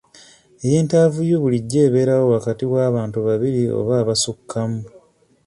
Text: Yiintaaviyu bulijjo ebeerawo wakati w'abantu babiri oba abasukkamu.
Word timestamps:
Yiintaaviyu 0.69 1.35
bulijjo 1.43 1.79
ebeerawo 1.87 2.25
wakati 2.35 2.63
w'abantu 2.73 3.17
babiri 3.27 3.61
oba 3.79 3.93
abasukkamu. 4.01 4.81